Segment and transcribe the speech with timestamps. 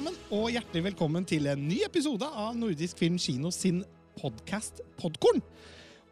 [0.00, 3.82] sammen, og hjertelig velkommen til en ny episode av Nordisk Film Kino sin
[4.16, 5.42] podkast Podkorn.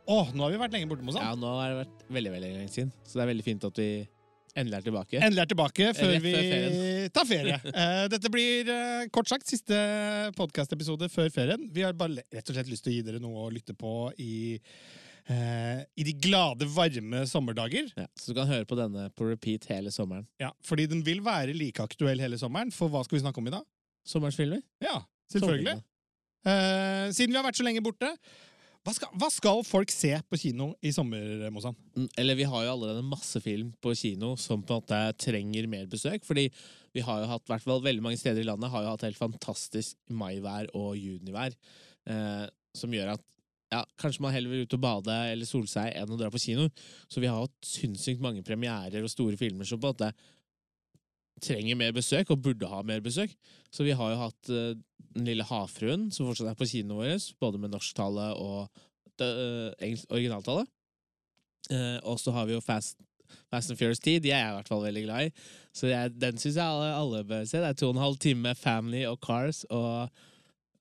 [0.05, 1.25] Åh, nå har vi vært lenge borte, Mozan.
[1.25, 3.80] Ja, nå har det vært veldig veldig lenge siden, så det er veldig fint at
[3.80, 3.87] vi
[4.53, 5.23] endelig er tilbake.
[5.23, 6.77] Endelig er tilbake før vi ferien.
[7.16, 7.57] tar ferie.
[7.73, 9.80] Eh, dette blir eh, kort sagt siste
[10.36, 11.64] podkastepisode før ferien.
[11.73, 13.95] Vi har bare rett og slett lyst til å gi dere noe å lytte på
[14.20, 14.59] i,
[15.32, 17.89] eh, i de glade, varme sommerdager.
[17.96, 20.29] Ja, så du kan høre på denne på repeat hele sommeren.
[20.45, 22.75] Ja, fordi den vil være like aktuell hele sommeren.
[22.75, 23.67] For hva skal vi snakke om i dag?
[24.08, 24.62] Sommerens filmer?
[24.85, 25.00] Ja,
[25.32, 25.79] selvfølgelig.
[26.46, 28.08] Uh, siden vi har vært så lenge borte,
[28.86, 31.76] hva skal, hva skal folk se på kino i sommer, Mozan?
[31.93, 35.69] Mm, Eller vi har jo allerede masse film på kino som på en måte trenger
[35.69, 36.25] mer besøk.
[36.25, 36.47] Fordi
[36.97, 39.05] vi har jo hatt, i hvert fall veldig mange steder i landet, har jo hatt
[39.05, 41.52] helt fantastisk maivær og junivær.
[42.08, 42.47] Eh,
[42.78, 43.25] som gjør at
[43.75, 46.41] ja, kanskje man heller vil ut og bade eller sole seg enn å dra på
[46.41, 46.70] kino.
[47.12, 50.12] Så vi har hatt sinnssykt mange premierer og store filmer som på en måte
[51.42, 53.34] trenger mer besøk, og burde ha mer besøk.
[53.75, 54.73] Så vi har jo hatt uh,
[55.17, 58.69] Den lille havfruen, som fortsatt er på kinoen vår, både med norsktale og
[59.19, 60.67] det, eh, engelsk originaltale.
[61.72, 63.00] Uh, og så har vi jo Fast,
[63.50, 64.20] Fast and Furious 10.
[64.22, 65.33] De er jeg i hvert fall veldig glad i.
[65.75, 67.58] Så jeg, den syns jeg alle, alle bør se.
[67.58, 70.08] Det er to og en halv time Family og Cars og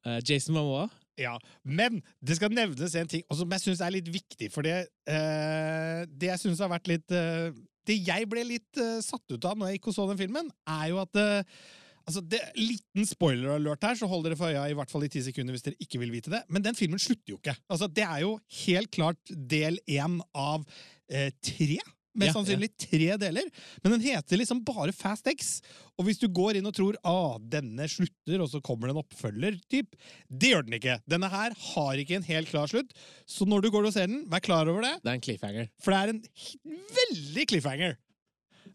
[0.05, 0.87] eh, Jason Momoa.
[1.17, 4.51] Ja, Men det skal nevnes en ting som jeg syns er litt viktig.
[4.53, 4.75] For det,
[5.09, 7.49] eh, det jeg syns har vært litt eh,
[7.87, 10.49] Det jeg ble litt uh, satt ut av når jeg gikk og så den filmen,
[10.77, 11.59] er jo at uh,
[12.07, 15.19] Altså, det, Liten spoiler-alert her, så hold dere for øya i hvert fall i ti
[15.25, 16.39] sekunder hvis dere ikke vil vite det.
[16.47, 17.57] Men den filmen slutter jo ikke.
[17.67, 20.63] Altså, Det er jo helt klart del én av
[21.11, 21.81] eh, tre.
[22.17, 23.49] Mest Ja, sannsynlig tre deler.
[23.83, 25.59] Men den heter liksom bare Fast X.
[25.97, 29.03] Og hvis du går inn og tror ah, denne slutter, og så kommer det en
[29.03, 29.93] oppfølger, typ,
[30.29, 30.97] det gjør den ikke.
[31.09, 32.91] Denne her har ikke en helt klar slutt.
[33.29, 34.97] Så når du går og ser den, vær klar over det.
[35.03, 35.71] Det er en cliffhanger.
[35.81, 37.97] For det er en veldig cliffhanger.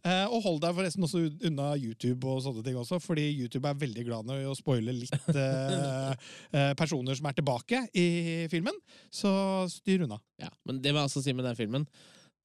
[0.03, 3.79] Eh, og hold deg forresten også unna YouTube og sånne ting også, fordi YouTube er
[3.79, 6.11] veldig glad i å spoile litt eh,
[6.51, 8.09] eh, personer som er tilbake i
[8.51, 8.75] filmen.
[9.15, 9.31] Så
[9.71, 10.19] styr unna.
[10.43, 11.87] Ja, Men det vil jeg også si med den filmen,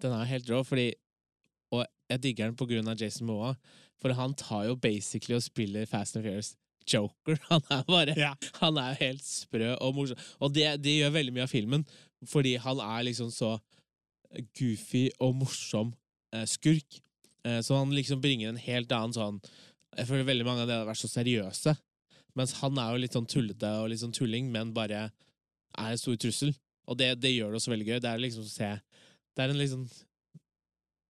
[0.03, 0.91] den er helt rå, fordi
[1.73, 3.55] Og jeg digger den på grunn av Jason Moa,
[3.99, 6.53] for han tar jo basically og spiller Fast and Furious
[6.87, 7.35] Joker.
[7.49, 8.33] Han er bare Ja.
[8.61, 10.19] Han er helt sprø og morsom.
[10.39, 11.83] Og det, det gjør veldig mye av filmen,
[12.23, 13.57] fordi han er liksom så
[14.57, 15.91] goofy og morsom
[16.33, 17.01] eh, skurk.
[17.43, 19.41] Eh, så han liksom bringer en helt annen sånn
[19.97, 21.75] Jeg føler veldig mange av det har vært så seriøse.
[22.37, 25.99] Mens han er jo litt sånn tullete og litt sånn tulling, men bare er en
[25.99, 26.53] stor trussel.
[26.87, 27.99] Og det, det gjør det også veldig gøy.
[28.03, 28.69] Det er liksom å se
[29.37, 29.87] Det er en litt sånn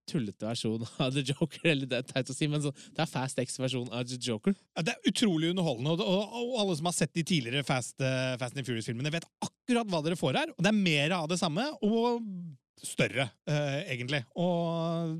[0.07, 1.63] tullete versjon av The Joker.
[1.71, 4.55] Eller det er teit å si, men så, det er Fast X-versjon av The Joker.
[4.75, 8.35] Ja, Det er utrolig underholdende, og, og alle som har sett de tidligere Fast, uh,
[8.41, 10.55] Fast and Furious-filmene, vet akkurat hva dere får her.
[10.55, 12.23] Og det er mer av det samme, og
[12.83, 14.23] større, uh, egentlig.
[14.39, 15.15] Og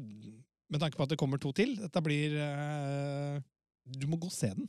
[0.68, 3.38] med tanke på at det kommer to til, dette blir uh,
[3.98, 4.68] Du må gå og se den.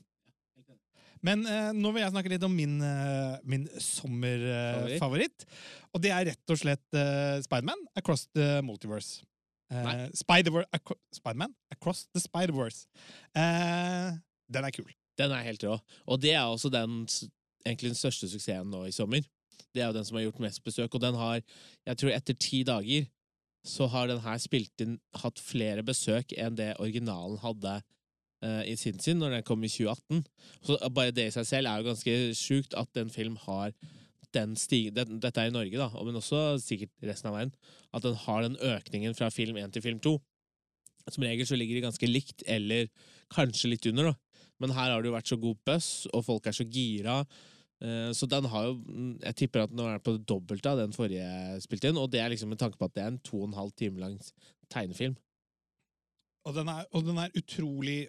[1.27, 5.01] Men eh, nå vil jeg snakke litt om min, uh, min sommerfavoritt.
[5.03, 5.47] Favoritt?
[5.95, 9.23] og det er rett og slett uh, Spiderman Across the Multiverse.
[9.73, 9.97] Uh, Nei.
[10.17, 12.87] Spider Acro Spiderman Across the Spider-Verse.
[13.37, 14.15] Eh,
[14.49, 14.89] den er kul.
[15.19, 15.75] Den er helt rå.
[16.06, 17.27] Og det er også den s-
[17.67, 19.21] egentlig den største suksessen nå i sommer.
[19.75, 21.43] Det er jo den som har gjort mest besøk, og den har,
[21.85, 23.09] jeg tror etter ti dager,
[23.67, 27.87] så har den her spilt inn, hatt flere besøk enn det originalen hadde eh,
[28.41, 30.21] i sin sin, når den kom i 2018.
[30.62, 33.72] Så bare det i seg selv er jo ganske sjukt at en film har
[34.37, 37.54] den stig, den, Dette er i Norge, da, men også sikkert resten av verden.
[37.97, 40.15] At den har den økningen fra film 1 til film 2.
[41.09, 42.91] Som regel så ligger det ganske likt, eller
[43.32, 44.43] kanskje litt under, da.
[44.60, 47.22] Men her har det jo vært så god buzz, og folk er så gira.
[47.81, 50.70] Eh, Så den har jo mm, Jeg tipper at den er den på det dobbelte
[50.70, 53.12] av den forrige spilte inn, og det er liksom med tanke på at det er
[53.15, 54.19] en to og en halv time lang
[54.69, 55.16] tegnefilm.
[56.44, 58.09] Og den er, og den er utrolig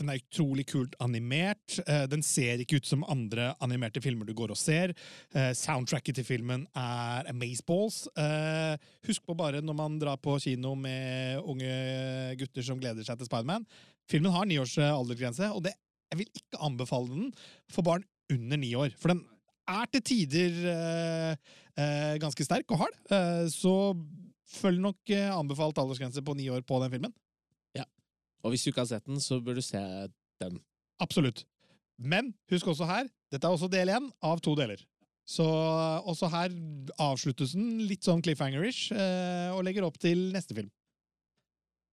[0.00, 1.76] den er utrolig kult animert.
[1.86, 4.94] Eh, Den ser ikke ut som andre animerte filmer du går og ser.
[5.34, 8.06] Eh, Soundtracket til filmen er amazeballs.
[8.16, 8.76] Eh,
[9.08, 11.74] Husk på bare når man drar på kino med unge
[12.40, 13.66] gutter som gleder seg til Spiderman.
[14.10, 15.76] Filmen har niårs aldersgrense, og det,
[16.10, 17.28] jeg vil ikke anbefale den
[17.70, 18.90] for barn under ni år.
[18.98, 19.22] For den
[19.70, 21.36] er til tider
[22.20, 22.96] ganske sterk og hard,
[23.54, 23.94] så
[24.50, 27.14] følg nok anbefalt aldersgrense på ni år på den filmen.
[28.44, 29.80] Og hvis du ikke har sett den, så bør du se
[30.40, 30.60] den.
[31.02, 31.44] Absolutt.
[32.00, 34.80] Men husk også her, dette er også del én av to deler.
[35.28, 35.44] Så
[36.10, 36.50] også her
[36.98, 40.70] avsluttes den litt sånn cliffhanger-ish, eh, og legger opp til neste film.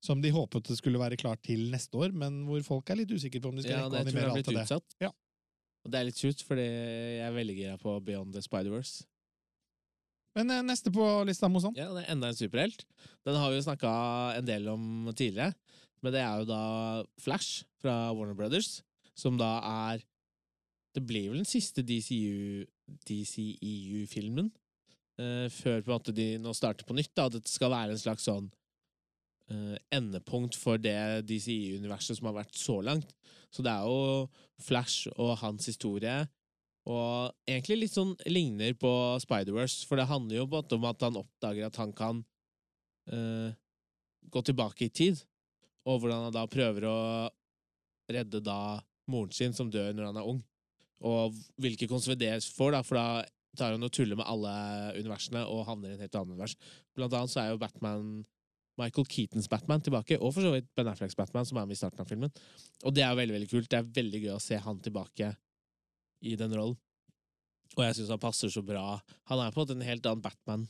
[0.01, 3.11] Som de håpet det skulle være klart til neste år, men hvor folk er litt
[3.11, 4.63] usikre på om de skal Ja, rekke å animere alt til det.
[4.65, 4.95] utsatt.
[5.03, 5.11] Ja.
[5.85, 9.03] Og det er litt sjukt, fordi jeg er veldig gira på Beyond the Spider-Verse.
[10.37, 11.75] Men eh, neste på lista, Mosan?
[11.77, 12.85] Ja, det er enda en superhelt.
[13.25, 13.91] Den har vi jo snakka
[14.37, 15.53] en del om tidligere.
[16.03, 16.61] Men det er jo da
[17.21, 18.81] Flash fra Warner Brothers,
[19.17, 19.57] som da
[19.93, 20.05] er
[20.95, 24.51] Det blir vel den siste DCEU-filmen.
[25.21, 27.15] uh, før på en måte de nå starter på nytt.
[27.15, 28.49] da, At det skal være en slags sånn
[29.51, 33.13] uh, endepunkt for det DCEU-universet som har vært så langt.
[33.53, 36.27] Så det er jo Flash og hans historie.
[36.87, 38.89] Og egentlig litt sånn ligner på
[39.21, 42.23] Spider-Verse, for det handler jo om at han oppdager at han kan
[43.11, 43.51] uh,
[44.31, 45.19] gå tilbake i tid,
[45.87, 46.99] og hvordan han da prøver å
[48.11, 48.77] redde da
[49.11, 50.39] moren sin, som dør når han er ung.
[51.07, 53.07] Og hvilke konsekvenser det får, da, for da
[53.57, 54.53] tar han og tuller med alle
[54.97, 56.57] universene og havner i en helt annen univers.
[56.97, 58.25] Blant annet så er jo Batman
[58.77, 61.79] Michael Keatons Batman tilbake, og for så vidt Ben Afflecks Batman, som er med i
[61.79, 62.33] starten av filmen.
[62.85, 63.69] Og det er jo veldig veldig kult.
[63.71, 65.31] Det er veldig gøy å se han tilbake
[66.27, 66.77] i den rollen.
[67.77, 68.99] Og jeg syns han passer så bra.
[69.31, 70.67] Han er på en måte en helt annen Batman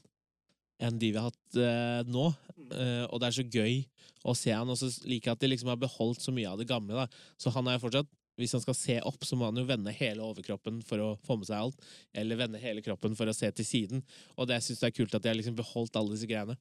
[0.84, 2.30] enn de vi har hatt eh, nå.
[2.68, 3.82] Eh, og det er så gøy
[4.28, 6.62] å se han, og så liker jeg at de liksom har beholdt så mye av
[6.62, 7.06] det gamle.
[7.06, 7.08] da.
[7.40, 9.94] Så han er jo fortsatt hvis han skal se opp, så må han jo vende
[9.98, 11.88] hele overkroppen for å få med seg alt.
[12.14, 14.04] Eller vende hele kroppen for å se til siden.
[14.38, 16.54] Og det syns jeg er kult at de har liksom beholdt alle disse greiene.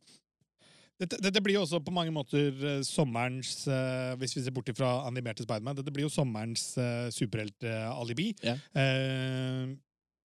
[0.96, 4.70] Dette, dette blir jo også på mange måter eh, sommerens eh, Hvis vi ser bort
[4.78, 8.30] fra animerte Spiderman, dette blir jo sommerens uh, superheltalibi.
[8.40, 8.62] Yeah.
[8.72, 9.74] Eh,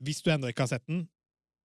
[0.01, 1.03] hvis du ennå ikke har sett den,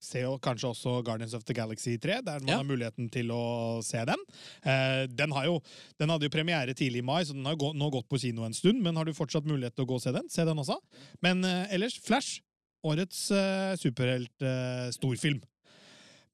[0.02, 2.56] se jo kanskje også Guardians of the Galaxy 3, der man Ja.
[2.58, 4.20] har muligheten til å se den.
[4.64, 5.60] Eh, den, har jo,
[5.98, 8.44] den hadde jo premiere tidlig i mai, så den har gå, nå gått på kino
[8.44, 8.82] en stund.
[8.82, 10.78] Men har du fortsatt mulighet til å gå og se den, se den også.
[11.22, 12.40] Men eh, ellers, Flash.
[12.86, 15.40] Årets eh, superhelt-storfilm.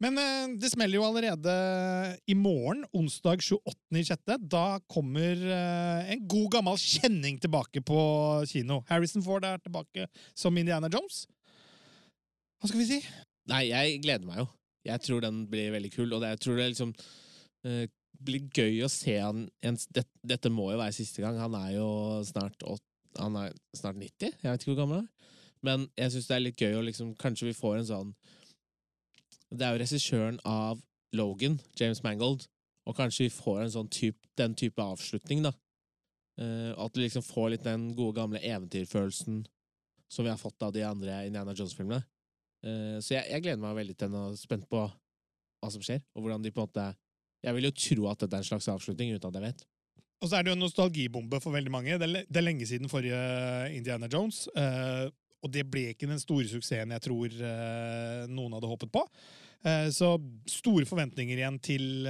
[0.03, 1.53] Men eh, det smeller jo allerede
[2.29, 4.35] i morgen, onsdag 28.6.
[4.51, 8.01] Da kommer eh, en god gammel kjenning tilbake på
[8.51, 8.83] kino.
[8.91, 11.23] Harrison Ford er tilbake som Indiana Jones.
[12.61, 13.01] Hva skal vi si?
[13.51, 14.47] Nei, jeg gleder meg jo.
[14.87, 16.95] Jeg tror den blir veldig kul, og det, jeg tror det liksom
[17.67, 17.85] uh,
[18.23, 20.05] blir gøy å se han en, det,
[20.35, 21.39] Dette må jo være siste gang.
[21.43, 21.89] Han er jo
[22.27, 22.83] snart, åt,
[23.19, 25.39] han er snart 90, jeg vet ikke hvor gammel han er.
[25.63, 28.09] Men jeg syns det er litt gøy å liksom Kanskje vi får en sånn
[29.47, 30.81] Det er jo regissøren av
[31.15, 32.49] Logan, James Mangold,
[32.89, 35.53] og kanskje vi får en sånn typ, den type avslutning, da.
[36.41, 39.43] Uh, at du liksom får litt den gode, gamle eventyrfølelsen
[40.09, 42.01] som vi har fått av de andre Indiana Jones-filmene.
[42.63, 45.83] Eh, Så jeg, jeg gleder meg veldig til den og er spent på hva som
[45.85, 46.89] skjer, og hvordan de på en måte
[47.43, 49.65] Jeg vil jo tro at dette er en slags avslutning, uten at jeg vet.
[50.23, 51.97] Og så er det jo en nostalgibombe for veldig mange.
[51.99, 53.19] Det er, lenge siden forrige
[53.75, 54.45] Indiana Jones.
[54.55, 55.11] eh,
[55.43, 59.03] og det ble ikke den store suksessen jeg tror eh, noen hadde håpet på.
[59.95, 60.09] Så
[60.51, 62.07] store forventninger igjen til,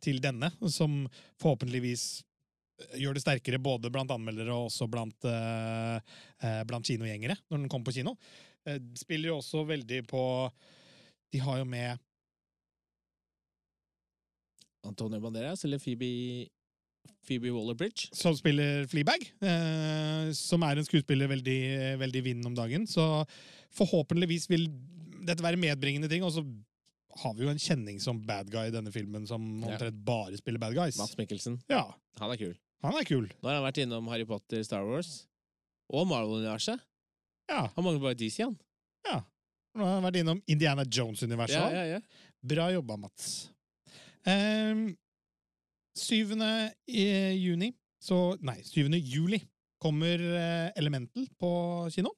[0.00, 1.02] til denne, som
[1.36, 2.04] forhåpentligvis
[2.96, 5.28] gjør det sterkere både blant anmeldere og også blant,
[6.70, 8.14] blant kinogjengere når den kommer på kino.
[8.68, 10.22] Eh, spiller jo også veldig på
[11.32, 11.98] De har jo med
[14.86, 16.48] Antonio Banderas eller Phoebe
[17.26, 18.08] Phoebe Waller-Bridge.
[18.16, 21.58] som spiller Fleabag, eh, som er en skuespiller veldig,
[22.00, 22.86] veldig i vinden om dagen.
[22.88, 23.04] Så
[23.76, 24.66] forhåpentligvis vil
[25.28, 26.24] dette være medbringende ting.
[26.24, 26.42] Og så
[27.22, 29.68] har vi jo en kjenning som bad guy i denne filmen, som Ja.
[29.76, 30.98] omtrent bare spiller bad guys.
[30.98, 31.60] Mads Mikkelsen.
[31.68, 32.56] Ja, Han er kul.
[32.82, 33.28] han er kul.
[33.42, 35.26] Nå har han vært innom Harry Potter, Star Wars
[35.90, 36.80] og Marvel-universet.
[37.50, 38.56] Ja, Han mangler bare DC, han.
[39.08, 39.20] ja.
[39.78, 41.60] Nå har han vært innom Indiana Jones-universet.
[41.60, 42.26] Ja, ja, ja.
[42.42, 43.50] Bra jobba, Mats.
[44.26, 44.88] Um,
[45.94, 46.34] 7.
[47.38, 47.70] juni
[48.02, 48.88] så, Nei, 7.
[48.98, 49.38] juli
[49.80, 51.50] kommer eh, Elemental på
[51.94, 52.12] kino.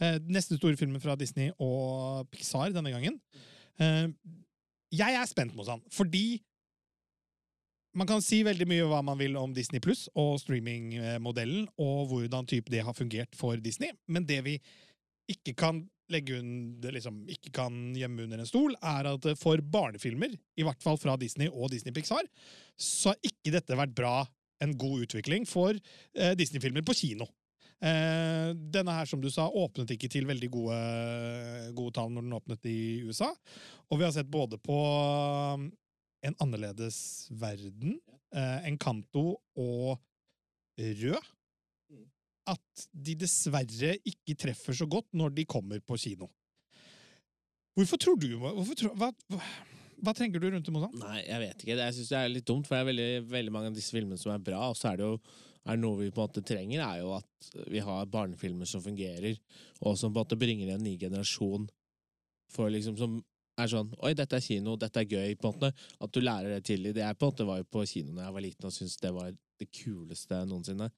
[0.00, 3.18] Eh, neste store filmen fra Disney og Pixar denne gangen.
[3.82, 4.06] Eh,
[4.94, 6.40] jeg er spent, Mozan, fordi
[7.98, 12.48] man kan si veldig mye hva man vil om Disney Pluss og streamingmodellen, og hvordan
[12.48, 14.58] type det har fungert for Disney, men det vi
[15.28, 20.32] ikke kan legge under, liksom, ikke kan gjemme under en stol, er at for barnefilmer,
[20.56, 22.24] i hvert fall fra Disney og Disney Pixar,
[22.80, 24.22] så har ikke dette vært bra,
[24.58, 27.28] en god utvikling for eh, Disney-filmer på kino.
[27.78, 30.78] Eh, denne her, som du sa, åpnet ikke til veldig gode,
[31.78, 33.28] gode tall når den åpnet i USA.
[33.86, 34.78] Og vi har sett både på
[36.26, 38.00] En annerledes verden,
[38.34, 39.98] eh, Encanto og
[40.78, 41.18] Rød
[42.48, 46.30] at de dessverre ikke treffer så godt når de kommer på kino.
[47.76, 49.42] Hvorfor tror du hvorfor tror, hva, hva,
[50.02, 50.96] hva tenker du rundt det, Mozan?
[50.98, 51.76] Nei, jeg vet ikke.
[51.78, 54.18] Jeg syns det er litt dumt, for det er veldig, veldig mange av disse filmene
[54.20, 55.20] som er bra, og så er det jo
[55.68, 59.36] er noe vi på en måte trenger, er jo at vi har barnefilmer som fungerer,
[59.82, 61.66] og som på en måte bringer en ny generasjon
[62.48, 63.18] for liksom som
[63.64, 65.34] er sånn Oi, dette er kino, dette er gøy.
[65.38, 66.94] på en måte, At du lærer det tidlig.
[66.94, 68.96] Det jeg på en måte var jo på kino da jeg var liten og syntes
[69.02, 70.90] det var det kuleste noensinne.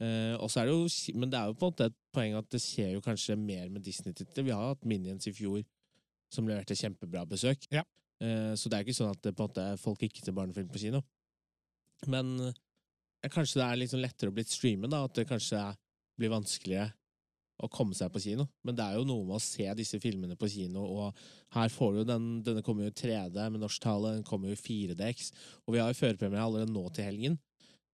[0.00, 2.34] Eh, og så er det jo, Men det er jo på en måte et poeng
[2.38, 4.44] at det skjer jo kanskje mer med Disney-titler.
[4.44, 5.62] Vi har hatt Minions i fjor
[6.32, 7.66] som leverte kjempebra besøk.
[7.70, 7.84] Ja.
[8.20, 10.68] Eh, Så det er ikke sånn at det, på en måte, folk ikke ser barnefilm
[10.68, 11.02] på kino.
[12.06, 15.04] Men eh, kanskje det er sånn lettere å bli streamet, da.
[15.04, 15.76] At det kanskje
[16.18, 16.92] blir vanskeligere
[17.60, 18.46] å komme seg på kino.
[18.64, 21.14] Men det er jo noe med å se disse filmene på kino, og
[21.56, 24.56] her får du den Denne kommer jo i 3D med norsk tale, den kommer jo
[24.56, 25.30] i 4DX,
[25.66, 27.38] og vi har jo førpremiere allerede nå til helgen.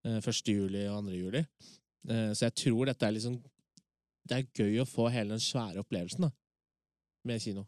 [0.05, 0.53] eh, 1.
[0.53, 1.11] juli og 2.
[1.17, 1.45] juli.
[2.07, 3.41] Eh, Så jeg tror dette er liksom
[4.27, 6.31] Det er gøy å få hele den svære opplevelsen da,
[7.25, 7.65] med kino.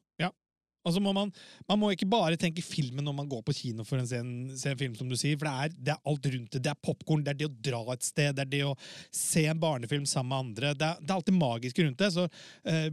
[0.88, 1.32] Altså må man,
[1.68, 4.80] man må ikke bare tenke filmen når man går på kino for en, se en
[4.80, 6.64] film, som du sier, for det er, det er alt rundt det.
[6.66, 8.78] Det er popkorn, det er det å dra et sted, det er det å
[9.12, 10.74] se en barnefilm sammen med andre.
[10.80, 12.12] Det er, det er alt det magiske rundt det.
[12.16, 12.26] Så
[12.72, 12.90] eh,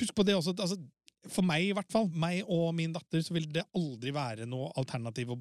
[0.00, 0.54] husk på det også.
[0.54, 0.78] Altså,
[1.28, 4.70] for meg, i hvert fall, meg og min datter, så vil det aldri være noe
[4.80, 5.40] alternativ å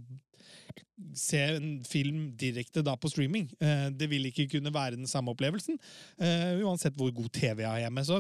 [1.16, 3.48] se en film direkte da på streaming.
[3.62, 5.80] Eh, det vil ikke kunne være den samme opplevelsen,
[6.20, 8.04] eh, uansett hvor god TV jeg har hjemme.
[8.08, 8.20] Så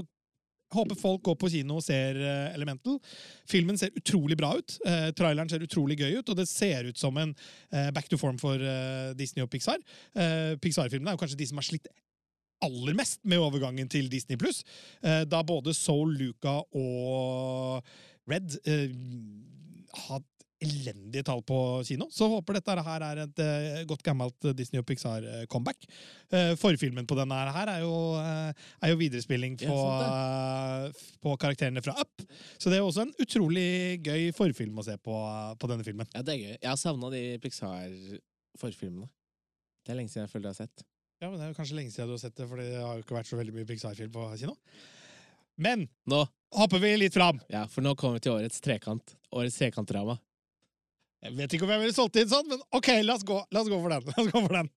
[0.73, 2.99] Håper folk går på kino og ser eh, Elemental.
[3.49, 4.75] Filmen ser utrolig bra ut.
[4.85, 7.33] Eh, traileren ser utrolig gøy ut, og det ser ut som en
[7.73, 9.81] eh, back to form for eh, Disney og Pixar.
[10.13, 11.89] Eh, Pixar-filmene er jo kanskje de som har slitt
[12.65, 14.61] aller mest med overgangen til Disney pluss.
[15.01, 17.81] Eh, da både Soul, Luca og
[18.29, 18.59] Red
[20.05, 20.21] har
[20.63, 22.09] elendige tall på kino.
[22.11, 25.87] Så håper dette her er et eh, godt gammelt Disney og Pixar-comeback.
[26.33, 31.83] Uh, forfilmen på denne her er jo, eh, er jo viderespilling på, eh, på karakterene
[31.85, 32.25] fra Up.
[32.59, 35.15] Så det er også en utrolig gøy forfilm å se på,
[35.59, 36.09] på denne filmen.
[36.13, 36.53] Ja, det er gøy.
[36.57, 39.09] Jeg har savna de Pixar-forfilmene.
[39.85, 40.87] Det er lenge siden jeg føler jeg har sett.
[41.19, 42.95] Ja, men Det er jo kanskje lenge siden du har sett det, for det har
[42.95, 44.55] jo ikke vært så veldig mye Pixar-film på kino.
[45.59, 46.23] Men Nå,
[46.55, 47.41] hopper vi litt fram.
[47.51, 49.15] ja, For nå kommer vi til årets trekant.
[49.35, 50.15] Årets trekantdrama.
[51.19, 53.63] Jeg vet ikke om jeg ville solgt inn sånn, men OK, la oss gå, la
[53.63, 54.05] oss gå for den.
[54.07, 54.69] La oss gå for den.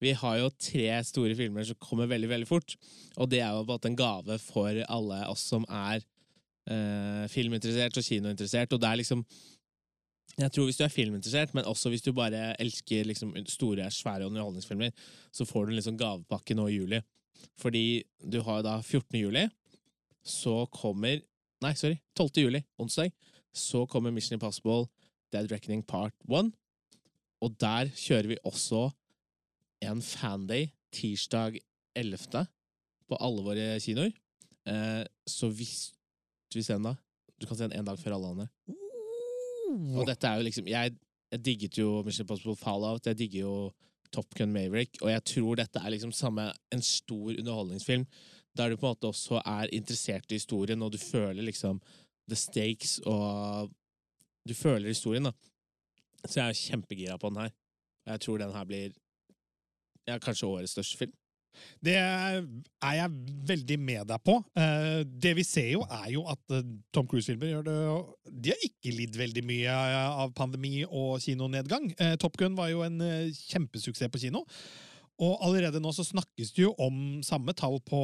[0.00, 2.76] Vi har jo tre store filmer som kommer veldig veldig fort.
[3.20, 8.06] Og det er jo på en gave for alle oss som er eh, filminteressert og
[8.06, 8.72] kinointeressert.
[8.72, 9.24] Og det er liksom
[10.40, 14.24] Jeg tror hvis du er filminteressert, men også hvis du bare elsker liksom store, svære
[14.30, 14.92] underholdningsfilmer,
[15.32, 17.00] så får du en liksom gavepakke nå i juli.
[17.58, 19.18] Fordi du har da 14.
[19.20, 19.48] juli,
[20.24, 21.20] så kommer
[21.60, 21.98] Nei, sorry.
[22.16, 22.40] 12.
[22.40, 23.10] juli, onsdag,
[23.52, 24.86] så kommer Mission Impossible
[25.32, 26.50] Dead Reckoning Part 1.
[27.40, 28.88] Og der kjører vi også
[29.86, 31.60] en fanday tirsdag
[31.96, 32.46] 11.
[33.08, 34.12] på alle våre kinoer.
[34.68, 35.92] Eh, så hvis
[36.52, 36.94] du vil se den da
[37.40, 38.48] Du kan se den en dag før alle andre.
[39.96, 40.92] Og dette er jo liksom Jeg,
[41.32, 43.54] jeg digget jo Mission Impossible Fallout, jeg digger jo
[44.12, 48.04] Top Gun Maverick, og jeg tror dette er liksom samme en stor underholdningsfilm
[48.58, 51.80] der du på en måte også er interessert i historien, og du føler liksom
[52.28, 53.70] the stakes, og
[54.48, 55.32] du føler historien, da.
[56.26, 57.54] Så jeg er kjempegira på den her.
[58.06, 58.92] Jeg tror den her blir
[60.08, 61.16] ja, kanskje årets største film.
[61.82, 62.44] Det er
[62.94, 63.10] jeg
[63.48, 64.36] veldig med deg på.
[64.56, 67.78] Eh, Det vi ser jo, er jo at eh, Tom Cruise-filmer gjør det
[68.44, 71.90] De har ikke lidd veldig mye av pandemi og kinonedgang.
[71.98, 74.44] Eh, Top Gun var jo en eh, kjempesuksess på kino.
[75.20, 78.00] Og allerede nå så snakkes det jo om samme tall på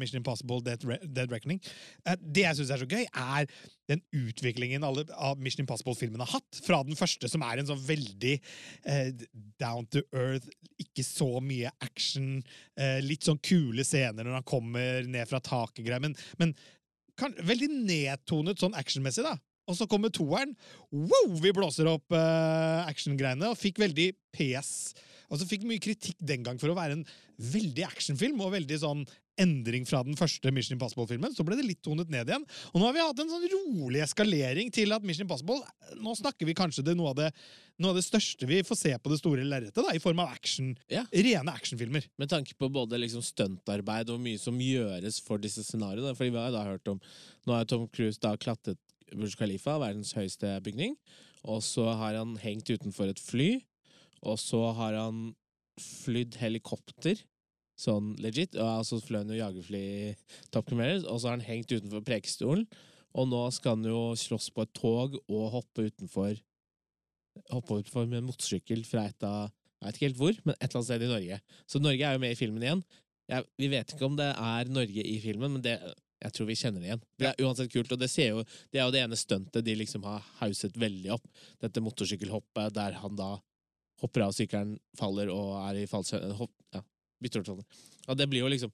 [0.00, 1.60] Mission Impossible Dead, Re Dead Reckoning.
[2.06, 3.48] Eh, Det jeg syns er så gøy, er
[3.90, 6.60] den utviklingen alle av Mission Impossible-filmene har hatt.
[6.64, 8.34] Fra den første, som er en sånn veldig
[8.88, 9.10] eh,
[9.60, 10.48] down to earth,
[10.80, 12.38] ikke så mye action,
[12.80, 16.56] eh, litt sånn kule scener når han kommer ned fra taket-greier, men, men
[17.20, 19.36] kan, veldig nedtonet sånn actionmessig, da.
[19.68, 20.52] Og så kommer toeren.
[20.92, 24.94] Wow, vi blåser opp eh, actiongreiene, og fikk veldig PS.
[25.30, 27.04] Altså fikk mye kritikk den gang for å være en
[27.40, 29.04] veldig actionfilm, og veldig sånn
[29.40, 31.32] endring fra den første Mission Impossible-filmen.
[31.34, 32.44] Så ble det litt tonet ned igjen.
[32.72, 35.58] Og nå har vi hatt en sånn rolig eskalering til at Mission Impossible
[35.98, 37.28] Nå snakker vi kanskje det noe av det,
[37.82, 40.72] noe av det største vi får se på det store lerretet, i form av action.
[40.92, 41.04] Ja.
[41.10, 42.06] Rene actionfilmer.
[42.20, 46.14] Med tanke på både liksom stuntarbeid og mye som gjøres for disse scenarioene.
[46.18, 47.02] Fordi vi har da hørt om
[47.44, 48.80] Nå har Tom Cruise da klatret
[49.14, 50.94] Burj Khalifa, verdens høyeste bygning.
[51.44, 53.58] Og så har han hengt utenfor et fly.
[54.24, 55.28] Og så har han
[55.80, 57.20] flydd helikopter,
[57.80, 58.56] sånn legit.
[58.56, 59.84] Og altså fløy han jo jagerfly
[60.54, 62.66] Top Commanders, og så har han hengt utenfor Prekestolen.
[63.14, 66.40] Og nå skal han jo slåss på et tog og hoppe utenfor
[67.50, 70.68] Hoppe utenfor med en motorsykkel fra et av Jeg vet ikke helt hvor, men et
[70.68, 71.38] eller annet sted i Norge.
[71.66, 72.82] Så Norge er jo med i filmen igjen.
[73.26, 75.74] Jeg, vi vet ikke om det er Norge i filmen, men det,
[76.22, 77.02] jeg tror vi kjenner det igjen.
[77.20, 80.06] Det er uansett kult, og det, jo, det er jo det ene stuntet de liksom
[80.06, 81.26] har hauset veldig opp.
[81.60, 83.32] Dette motorsykkelhoppet der han da
[84.04, 86.36] hopper av sykkelen, faller og er i fallskjerm...
[86.38, 86.82] Hopp, ja,
[88.08, 88.72] Og det blir jo liksom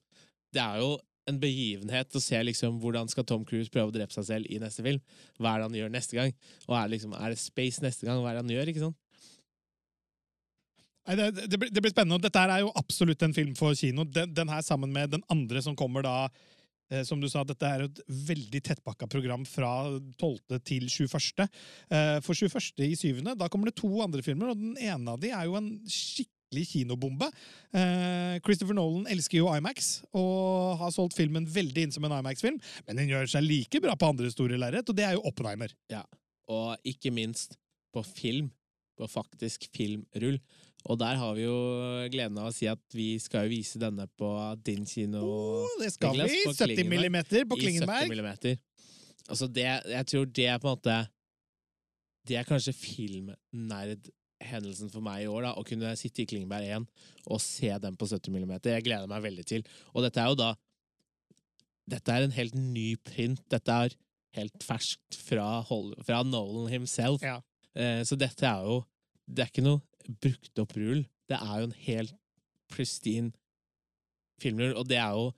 [0.51, 0.97] Det er jo
[1.29, 4.57] en begivenhet å se liksom hvordan skal Tom Cruise prøve å drepe seg selv i
[4.59, 4.99] neste film.
[5.37, 6.33] Hva er det han gjør neste gang?
[6.65, 8.19] Og er det, liksom, er det space neste gang?
[8.19, 8.71] Hva er det han gjør?
[8.71, 8.97] ikke sant?
[11.07, 12.21] Nei, det, det, blir, det blir spennende.
[12.25, 14.05] Dette er jo absolutt en film for kino.
[14.05, 16.41] Den, den her sammen med den andre som kommer da eh,
[17.07, 19.71] Som du sa, dette er et veldig tettpakka program fra
[20.19, 20.59] 12.
[20.67, 21.47] til 21.
[21.89, 22.83] Eh, for 21.
[22.83, 23.23] i 7.
[23.39, 26.65] da kommer det to andre filmer, og den ene av de er jo en skikkelig
[26.73, 27.29] kinobombe.
[27.71, 32.59] Eh, Christopher Nolan elsker jo Imax og har solgt filmen veldig inn som en Imax-film,
[32.87, 35.71] men den gjør seg like bra på andre store lerret, og det er jo Oppenheimer.
[35.91, 36.03] Ja,
[36.51, 37.55] Og ikke minst
[37.95, 38.51] på film.
[38.99, 40.35] På faktisk filmrull.
[40.89, 41.57] Og der har vi jo
[42.09, 44.29] gleden av å si at vi skal jo vise denne på
[44.65, 46.39] din kino Oh, det skal Niklas, vi!
[46.47, 48.07] på 70 millimeter på i 70 Klingenberg.
[48.09, 48.57] millimeter.
[49.29, 50.95] Altså det, jeg tror det er på en måte
[52.27, 56.85] Det er kanskje filmnerd-hendelsen for meg i år, da, å kunne sitte i Klingenberg 1
[57.31, 58.69] og se den på 70 millimeter.
[58.75, 59.61] Jeg gleder meg veldig til.
[59.93, 60.51] Og dette er jo da
[61.91, 63.41] Dette er en helt ny print.
[63.51, 63.89] Dette er
[64.37, 65.47] helt ferskt fra,
[66.05, 67.21] fra Nolan himself.
[67.25, 67.37] Ja.
[67.75, 68.75] Eh, så dette er jo
[69.27, 71.05] Det er ikke noe brukt opp rull.
[71.29, 72.15] Det er jo en helt
[72.71, 73.31] pristine
[74.41, 75.31] filmrull, og det er jo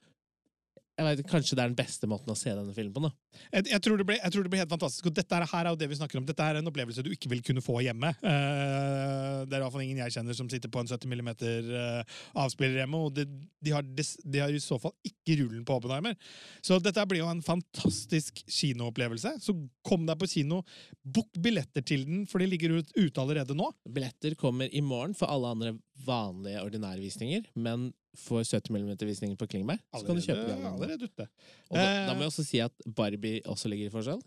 [0.93, 3.07] jeg vet, Kanskje det er den beste måten å se denne filmen på.
[3.07, 3.13] da.
[3.51, 5.07] Jeg, jeg, tror det ble, jeg tror det blir helt fantastisk.
[5.09, 6.25] Og dette her er jo det vi snakker om.
[6.27, 8.13] Dette er en opplevelse du ikke vil kunne få hjemme.
[8.23, 11.31] Uh, det er i hvert fall ingen jeg kjenner som sitter på en 70 mm
[11.33, 13.27] uh, avspiller hjemme, og det,
[13.63, 16.17] de, har des, de har i så fall ikke rullen på Oppenheimer.
[16.65, 19.35] Så dette blir jo en fantastisk kinoopplevelse.
[19.43, 20.61] Så kom deg på kino,
[21.03, 23.71] book billetter til den, for de ligger ut, ute allerede nå.
[23.89, 25.75] Billetter kommer i morgen for alle andre
[26.05, 30.65] vanlige ordinære visninger, men for 70 mm-visninger på Klingberg så kan du kjøpe den.
[30.69, 31.25] Allerede, ute.
[31.71, 32.07] Og da, Eh.
[32.07, 33.17] da må jeg også si at Barbie
[33.49, 34.21] også ligger i forskjell.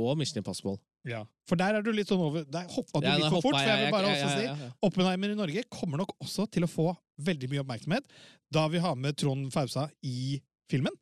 [0.00, 0.78] Og Mission Impossible.
[1.06, 1.20] Ja.
[1.48, 3.58] For der er du litt sånn over Der hoppa du Ja, litt for fort.
[3.58, 4.70] For jeg vil bare også si ja, ja.
[4.88, 6.88] Oppenheimer i Norge kommer nok også til å få
[7.24, 8.08] veldig mye oppmerksomhet
[8.54, 10.38] da vi har med Trond Fausa i
[10.70, 10.94] filmen.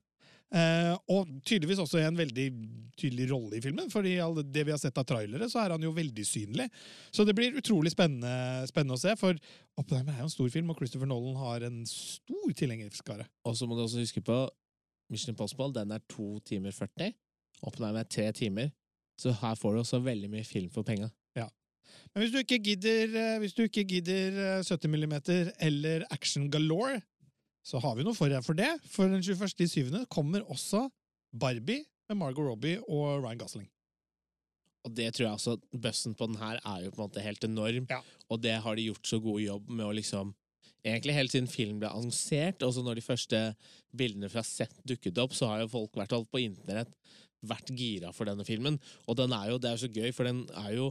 [0.52, 2.46] Eh, og tydeligvis også i en veldig
[3.00, 5.84] tydelig rolle i filmen, fordi i det vi har sett av trailere, så er han
[5.84, 6.66] jo veldig synlig.
[7.08, 9.38] Så det blir utrolig spennende, spennende å se, for
[9.80, 13.24] Oppenheimer er jo en stor film, og Christopher Nolan har en stor tilhengerskare.
[13.48, 14.42] Og så må du også huske på
[15.12, 15.70] Mission Impossible.
[15.76, 17.12] Den er 2 timer 40.
[17.62, 18.72] Oppenheimer er 3 timer.
[19.20, 21.10] Så her får du også veldig mye film for penga.
[22.14, 25.14] Men hvis du ikke gidder, eh, hvis du ikke gidder eh, 70 mm
[25.60, 27.00] eller action galore,
[27.64, 28.70] så har vi noe for deg for det.
[28.90, 30.06] For den 21.7.
[30.12, 30.86] kommer også
[31.38, 33.68] Barbie med Margot Robbie og Ryan Gosling.
[34.84, 37.44] Og det tror jeg også Bøssen på den her er jo på en måte helt
[37.46, 38.00] enorm, Ja.
[38.28, 40.34] og det har de gjort så god jobb med å liksom
[40.82, 43.42] Egentlig helt siden filmen ble annonsert, og så når de første
[43.94, 46.90] bildene fra sett dukket opp, så har jo folk, hvert fall på internett,
[47.46, 48.78] vært gira for denne filmen.
[49.06, 50.90] Og den er jo, det er så gøy, for den er jo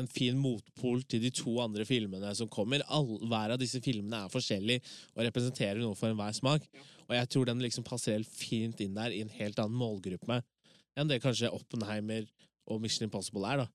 [0.00, 2.84] en fin motpol til de to andre filmene som kommer.
[2.88, 4.78] All, hver av disse filmene er forskjellig
[5.12, 6.64] og representerer noe for enhver smak.
[7.08, 10.40] Og jeg tror den liksom passer helt fint inn der i en helt annen målgruppe
[10.98, 12.26] enn det kanskje Oppenheimer
[12.68, 13.62] og Mission Impossible er.
[13.62, 13.68] da.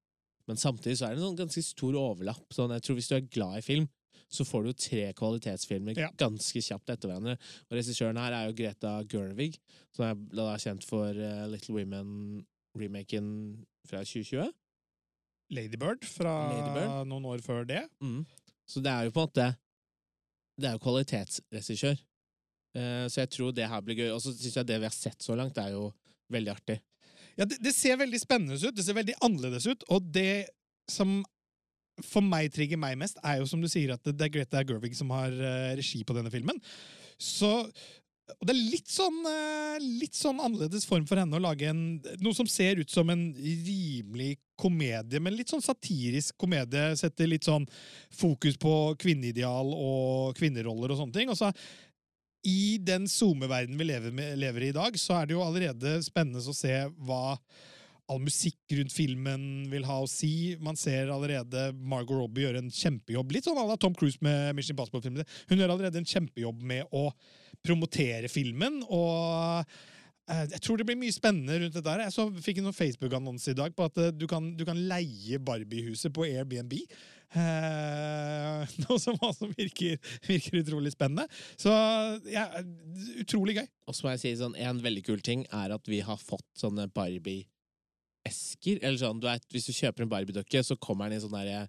[0.49, 2.45] Men samtidig så er det en sånn ganske stor overlapp.
[2.53, 3.87] Sånn, jeg tror Hvis du er glad i film,
[4.29, 6.09] så får du tre kvalitetsfilmer Ja.
[6.19, 7.37] ganske kjapt etter hverandre.
[7.69, 9.57] Og regissøren her er jo Greta Gervig,
[9.95, 13.29] som er da kjent for uh, Little Women-remaken
[13.87, 14.51] fra 2020.
[15.55, 17.85] Ladybird fra Lady noen år før det.
[18.03, 18.25] Mm.
[18.67, 19.47] Så det er jo på en måte
[20.59, 21.97] Det er jo kvalitetsregissør.
[22.75, 24.11] Uh, så jeg tror det her blir gøy.
[24.11, 25.91] Og så syns jeg det vi har sett så langt, er jo
[26.33, 26.81] veldig artig.
[27.37, 28.75] Ja, det, det ser veldig spennende ut.
[28.75, 29.85] Det ser veldig annerledes ut.
[29.93, 30.49] Og det
[30.89, 31.21] som
[32.05, 34.97] for meg trigger meg mest, er jo som du sier at det er Greta Gerwig
[34.97, 36.59] som har eh, regi på denne filmen.
[37.17, 37.53] Så
[38.27, 42.01] og det er litt sånn, eh, litt sånn annerledes form for henne å lage en,
[42.19, 46.91] noe som ser ut som en rimelig komedie, men litt sånn satirisk komedie.
[46.99, 47.65] Setter litt sånn
[48.11, 51.31] fokus på kvinneideal og kvinneroller og sånne ting.
[51.31, 51.53] Og så
[52.47, 55.97] i den SoMe-verdenen vi lever, med, lever i i dag, så er det jo allerede
[56.05, 56.75] spennende å se
[57.07, 57.37] hva
[58.07, 59.41] all musikk rundt filmen
[59.71, 60.55] vil ha å si.
[60.63, 63.35] Man ser allerede Margot Robbie gjøre en kjempejobb.
[63.35, 65.27] Litt sånn à la Tom Cruise med Mission Impossible-filmene.
[65.51, 67.09] Hun gjør allerede en kjempejobb med å
[67.65, 69.65] promotere filmen, og
[70.29, 71.97] eh, jeg tror det blir mye spennende rundt dette.
[72.05, 75.41] Jeg så, fikk en Facebook-annonse i dag på at eh, du kan, du kan leie
[75.43, 76.77] Barbie-huset på Airbnb.
[77.35, 81.27] Eh, noe som også virker, virker utrolig spennende.
[81.59, 81.73] Så
[82.31, 82.47] ja,
[83.19, 83.67] utrolig gøy.
[83.87, 86.47] Og så må jeg si sånn, En veldig kul ting er at vi har fått
[86.55, 86.87] sånne
[88.27, 88.79] Barbie-esker.
[88.83, 91.67] Eller sånn, du vet, Hvis du kjøper en Barbie-dokke, så kommer den i sånn derre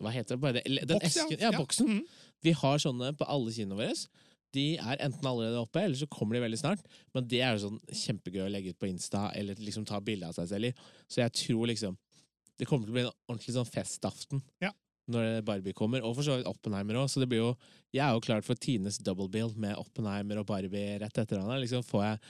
[0.00, 0.64] Hva heter det?
[0.64, 1.38] Den Boks, esken?
[1.40, 1.58] Ja, Ja.
[1.58, 1.86] boksen.
[1.88, 2.02] Mhm.
[2.42, 4.06] Vi har sånne på alle kinoene våre.
[4.52, 6.80] De er enten allerede oppe, eller så kommer de veldig snart.
[7.14, 10.26] Men det er jo sånn kjempegøy å legge ut på Insta, eller liksom ta bilde
[10.28, 10.72] av seg selv i.
[11.08, 11.96] Så jeg tror liksom
[12.58, 14.70] Det kommer til å bli en ordentlig sånn festaften Ja.
[15.08, 16.02] når Barbie kommer.
[16.04, 17.08] Og for så vidt Oppenheimer òg.
[17.10, 17.56] Så det blir jo
[17.92, 21.60] Jeg er jo klar for Tines double bill med Oppenheimer og Barbie rett etter hverandre.
[21.60, 22.20] Liksom får jeg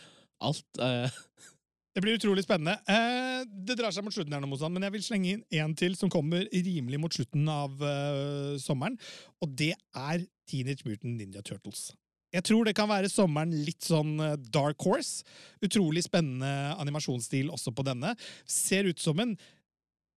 [0.41, 0.65] alt.
[0.79, 1.11] eh,
[1.92, 2.78] Det blir utrolig spennende.
[2.88, 5.74] Eh, det drar seg mot slutten, her nå, Mozan, men jeg vil slenge inn en
[5.76, 8.96] til som kommer rimelig mot slutten av eh, sommeren.
[9.44, 11.90] Og det er Teenage Mutant Ninja Turtles.
[12.33, 15.20] Jeg tror det kan være sommeren litt sånn eh, dark horse.
[15.64, 18.14] Utrolig spennende animasjonsstil også på denne.
[18.48, 19.37] Ser ut som en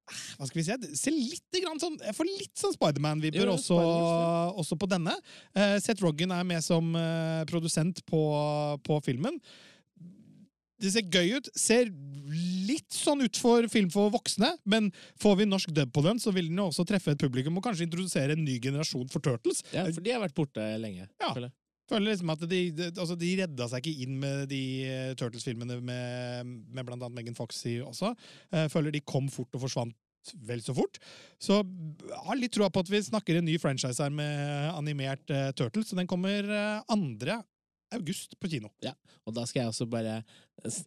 [0.05, 0.73] hva skal vi si?
[0.99, 3.73] Ser litt grann sånn, Jeg får litt sånn Spiderman-vibber også,
[4.61, 5.15] også på denne.
[5.57, 6.93] Eh, Seth Rogen er med som
[7.49, 8.21] produsent på,
[8.85, 9.41] på filmen.
[10.81, 11.49] Det ser gøy ut.
[11.57, 11.91] Ser
[12.65, 14.89] litt sånn ut for film for voksne, men
[15.21, 17.67] får vi norsk dub på den, så vil den jo også treffe et publikum og
[17.67, 19.63] kanskje introdusere en ny generasjon for Turtles.
[19.75, 21.07] Ja, for de har vært borte lenge.
[21.21, 21.31] Ja.
[21.35, 21.53] føler
[21.89, 26.55] føler liksom at de, altså de redda seg ikke inn med de eh, Turtles-filmene med,
[26.73, 28.15] med blant annet Megan Fox også.
[28.51, 29.93] Eh, føler de kom fort og forsvant
[30.45, 30.97] vel så fort.
[31.41, 35.29] Så jeg har litt troa på at vi snakker en ny franchise her med animert
[35.29, 37.37] uh, Turtles, så den kommer uh, 2.
[37.95, 38.69] august på kino.
[38.83, 38.93] Ja,
[39.25, 40.21] Og da skal jeg også bare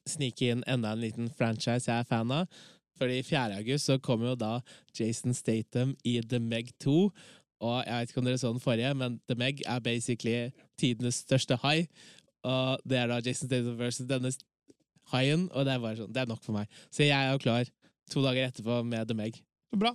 [0.07, 2.47] snike inn enda en liten franchise jeg er fan av.
[2.99, 3.59] Fordi 4.
[3.61, 4.53] august så kommer jo da
[4.99, 6.97] Jason Statham i The Meg 2.
[7.61, 11.23] Og jeg vet ikke om dere så den forrige, men The Meg er basically tidenes
[11.25, 11.87] største hai.
[12.47, 14.33] Og det er da Jason Statham versus denne
[15.12, 16.68] haien, og det er bare sånn, det er nok for meg.
[16.94, 17.71] Så jeg er jo klar
[18.12, 19.40] to dager etterpå med The Meg.
[19.77, 19.94] Bra.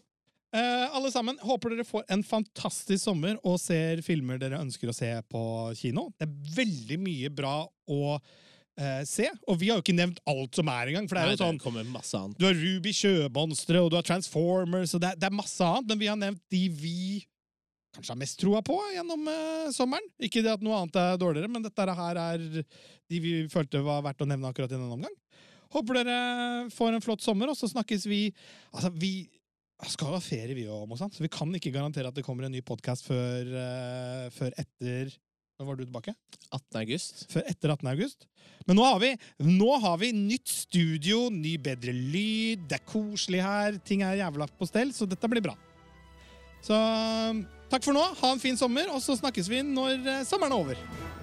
[0.54, 4.96] Eh, alle sammen, håper dere får en fantastisk sommer og ser filmer dere ønsker å
[4.96, 5.44] se på
[5.80, 6.12] kino.
[6.14, 8.18] Det er veldig mye bra å
[8.74, 11.06] Uh, se, og vi har jo ikke nevnt alt som er engang.
[11.06, 12.40] For det er Nei, jo sånn kommer masse annet.
[12.42, 15.92] Du har Ruby sjømonstre, og du har Transformers, og det er, det er masse annet,
[15.92, 16.96] men vi har nevnt de vi
[17.94, 20.10] kanskje har mest troa på gjennom uh, sommeren.
[20.26, 24.02] Ikke det at noe annet er dårligere, men dette her er de vi følte var
[24.08, 25.14] verdt å nevne akkurat i denne omgang.
[25.78, 26.18] Håper dere
[26.74, 28.24] får en flott sommer, og så snakkes vi
[28.74, 29.14] Altså, vi
[29.92, 32.62] skal ha ferie, vi òg, så vi kan ikke garantere at det kommer en ny
[32.66, 35.14] podkast før, uh, før etter
[35.60, 36.14] Når var du tilbake?
[36.50, 36.80] 18.
[36.82, 37.26] august.
[37.32, 37.90] før etter 18.
[37.92, 38.26] august.
[38.68, 39.12] Men nå har vi,
[39.44, 44.48] nå har vi nytt studio, ny bedre lyd, det er koselig her, ting er jævla
[44.50, 45.56] på stell, så dette blir bra.
[46.64, 46.76] Så
[47.72, 50.64] takk for nå, ha en fin sommer, og så snakkes vi når eh, sommeren er
[50.64, 51.23] over.